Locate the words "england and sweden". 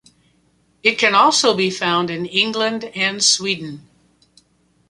2.25-3.87